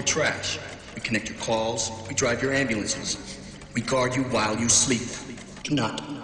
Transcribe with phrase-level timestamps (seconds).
[0.00, 0.58] your trash.
[0.94, 1.90] We connect your calls.
[2.08, 3.38] We drive your ambulances.
[3.74, 5.02] We guard you while you sleep.
[5.62, 6.19] Do not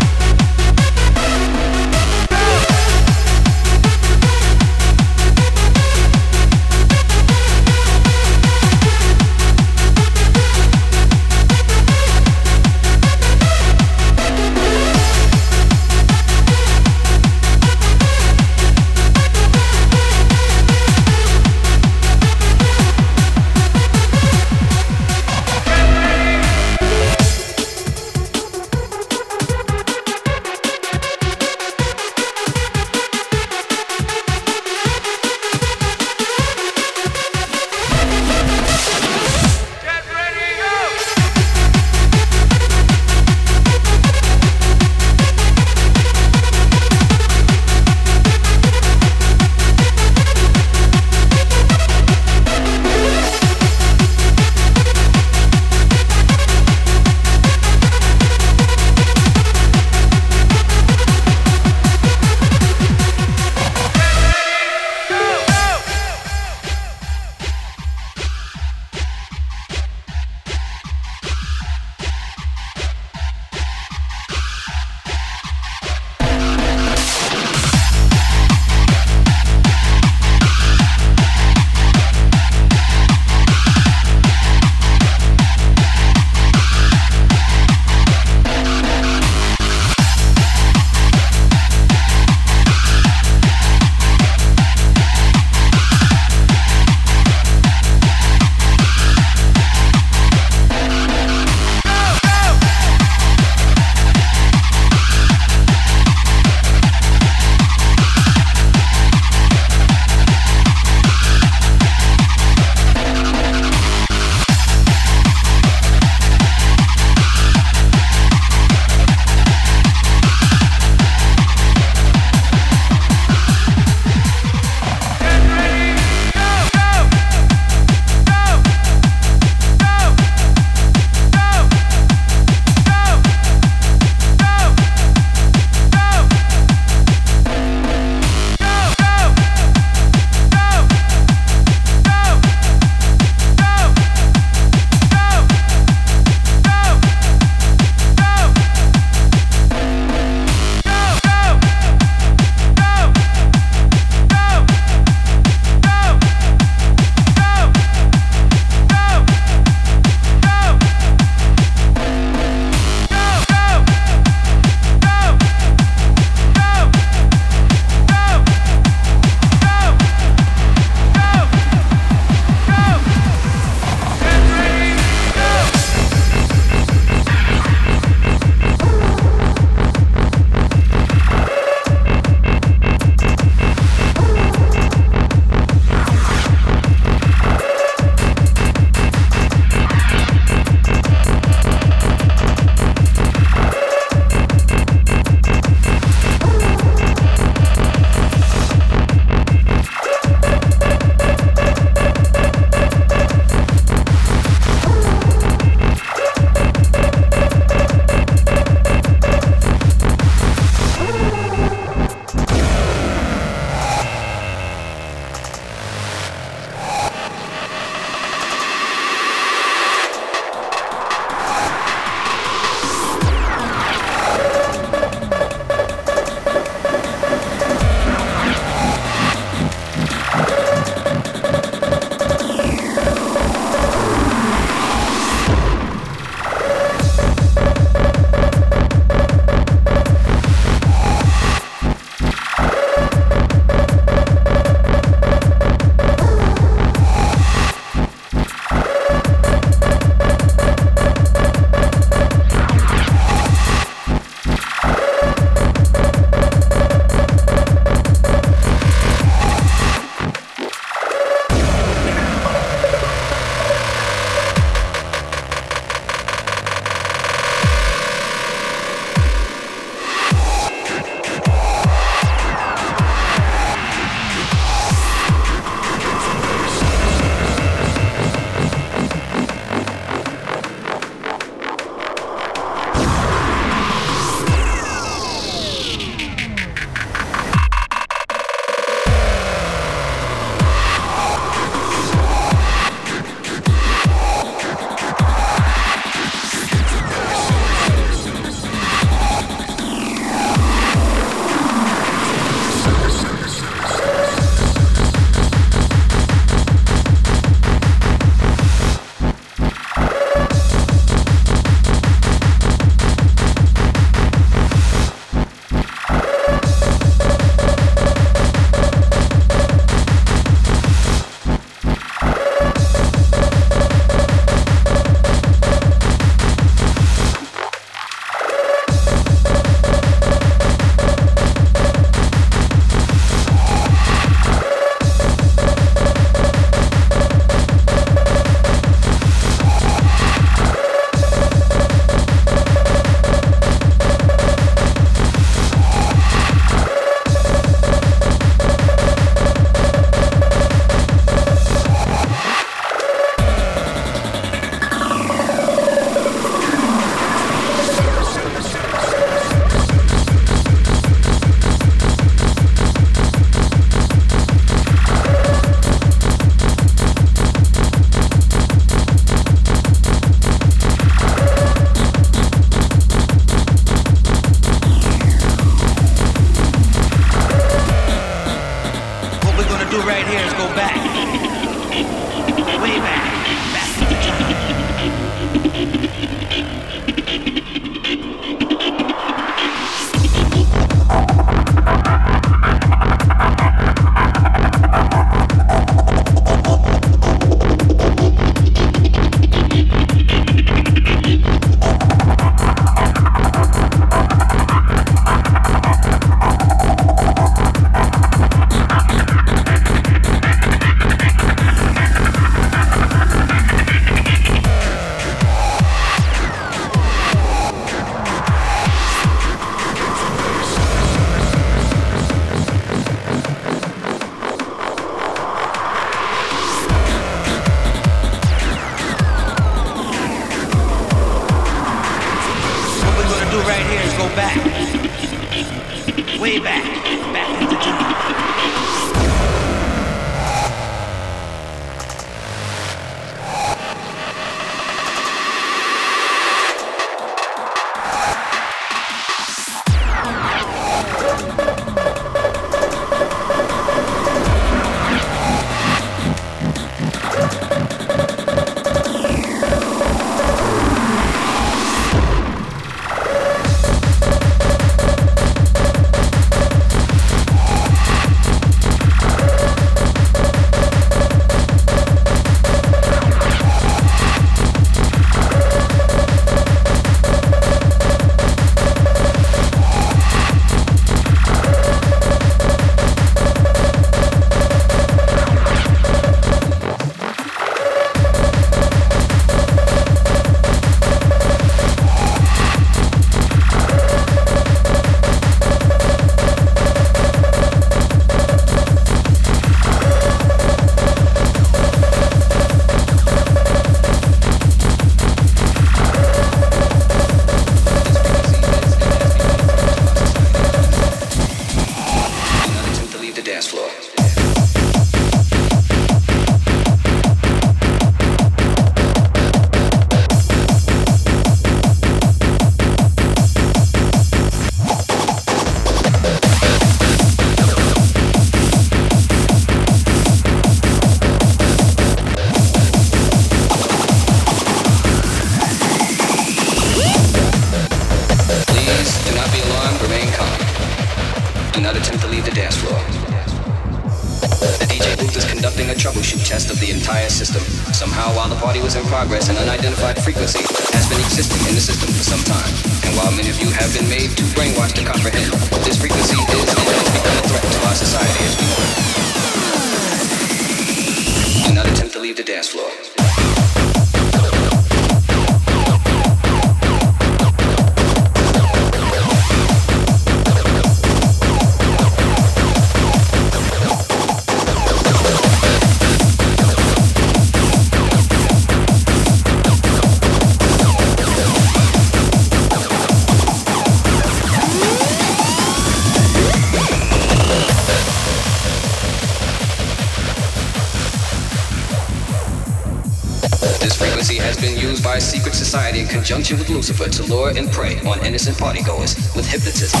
[596.57, 600.00] with Lucifer to lure and prey on innocent partygoers with hypnotism,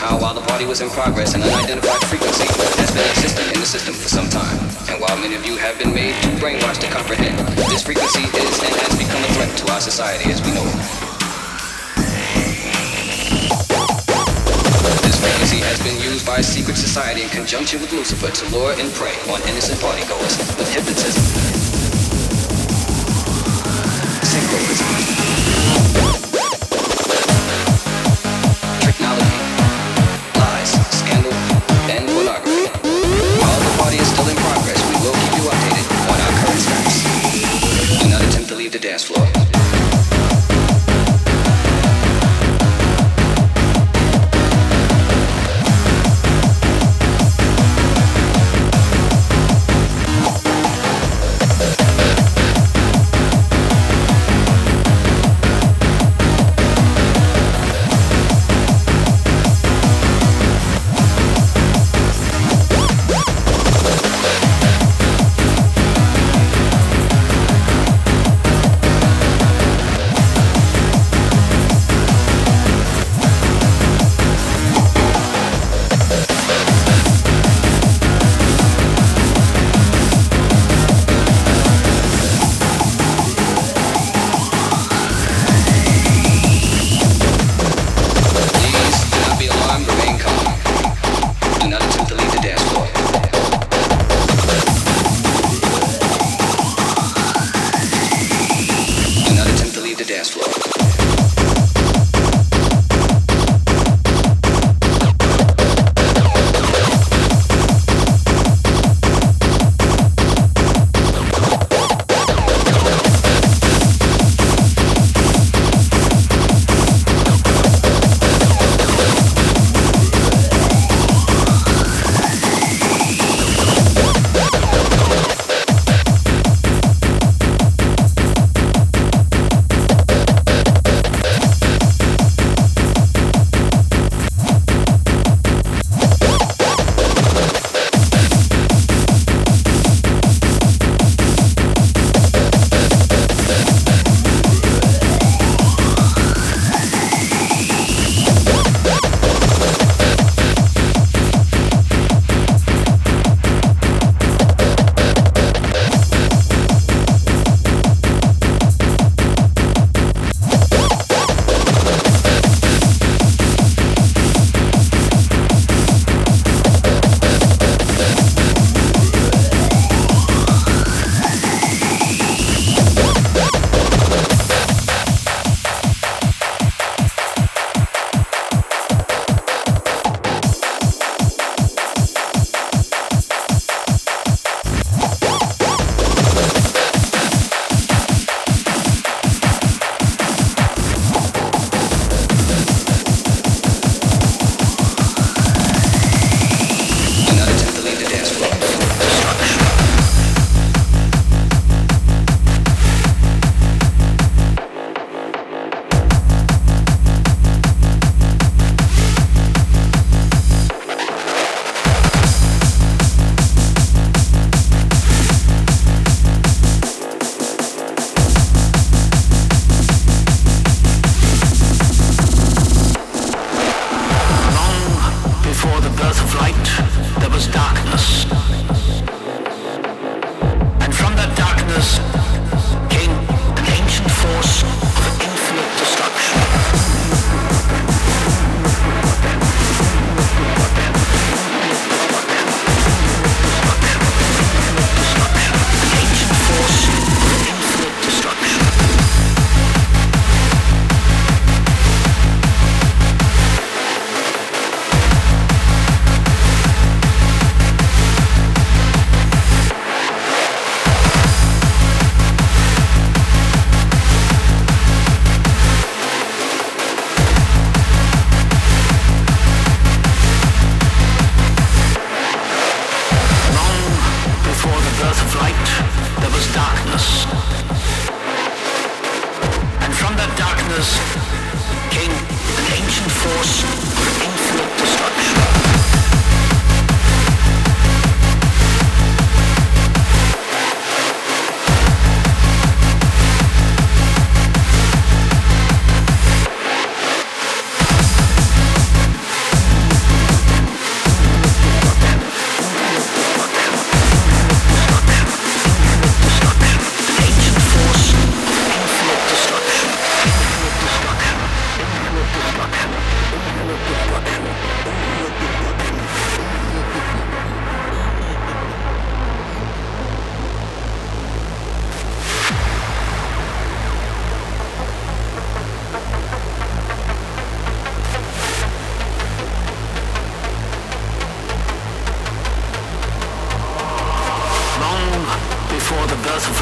[0.00, 2.48] Somehow, while the party was in progress, an unidentified frequency
[2.80, 4.56] has been existing in the system for some time.
[4.88, 7.36] And while many of you have been made too brainwashed to comprehend,
[7.68, 10.80] this frequency is and has become a threat to our society as we know it.
[15.04, 18.72] This frequency has been used by a secret society in conjunction with Lucifer to lure
[18.80, 21.20] and prey on innocent partygoers with hypnotism,
[24.24, 25.19] synchroprism.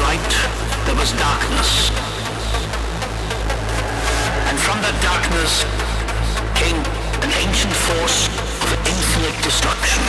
[0.09, 0.33] light,
[0.87, 1.91] there was darkness.
[4.49, 5.53] And from that darkness
[6.57, 6.79] came
[7.21, 8.25] an ancient force
[8.65, 10.01] of infinite destruction.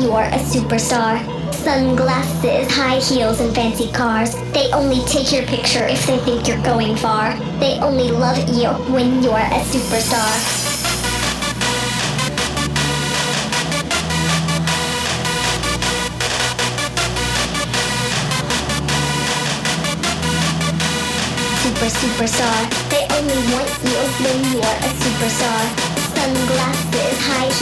[0.00, 1.20] You're a superstar.
[1.52, 4.34] Sunglasses, high heels, and fancy cars.
[4.52, 7.38] They only take your picture if they think you're going far.
[7.60, 10.70] They only love you when you're a superstar.
[21.60, 22.58] super superstar.
[22.90, 25.62] They only want you when you're a superstar.
[26.14, 26.59] Sunglasses,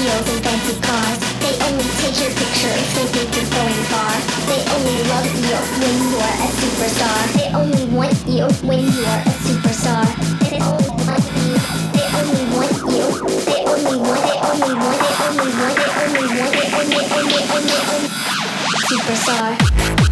[0.06, 1.18] high and fancy cars.
[1.42, 4.14] They only take your picture if they think you're going far.
[4.46, 7.18] They only love you when you're a superstar.
[7.34, 10.06] They only want you when you're a superstar.
[10.46, 11.58] They only want you.
[11.98, 13.06] They only want you.
[13.42, 14.22] They only want.
[14.22, 14.98] They only want.
[15.02, 15.74] They only want.
[15.78, 16.52] They only want.
[16.54, 17.02] They only.
[17.18, 17.42] Only.
[17.54, 17.78] Only.
[17.90, 18.11] Only.
[18.87, 20.08] Superstar.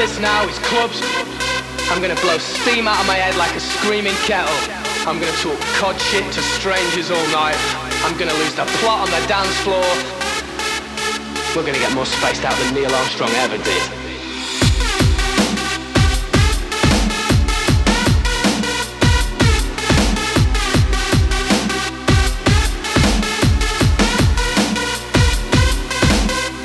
[0.00, 1.00] exist now is clubs.
[1.90, 4.54] I'm gonna blow steam out of my head like a screaming kettle.
[5.08, 7.58] I'm gonna talk cod shit to strangers all night.
[8.06, 9.82] I'm gonna lose the plot on the dance floor.
[11.50, 13.82] We're gonna get more spaced out than Neil Armstrong ever did.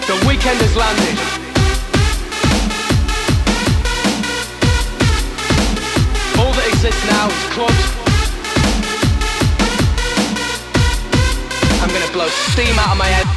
[0.05, 1.32] The weekend has landed.
[7.23, 7.29] I'm
[11.87, 13.27] gonna blow steam out of my head.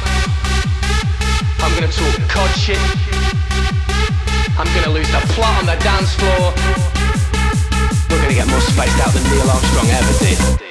[1.63, 2.77] I'm gonna talk cod shit.
[4.59, 6.53] I'm gonna lose the plot on the dance floor.
[8.09, 10.66] We're gonna get more spaced out than Neil Armstrong ever did.